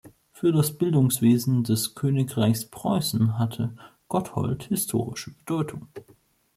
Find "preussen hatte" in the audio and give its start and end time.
2.65-3.75